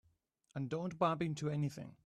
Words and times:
And 0.55 0.67
don't 0.69 0.97
bump 0.97 1.21
into 1.21 1.49
anything. 1.51 1.95